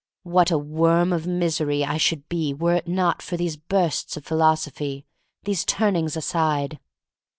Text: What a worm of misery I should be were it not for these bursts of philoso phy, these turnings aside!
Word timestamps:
What 0.23 0.49
a 0.49 0.57
worm 0.57 1.13
of 1.13 1.27
misery 1.27 1.85
I 1.85 1.97
should 1.97 2.27
be 2.27 2.55
were 2.55 2.73
it 2.73 2.87
not 2.87 3.21
for 3.21 3.37
these 3.37 3.55
bursts 3.55 4.17
of 4.17 4.25
philoso 4.25 4.71
phy, 4.71 5.03
these 5.43 5.63
turnings 5.63 6.17
aside! 6.17 6.79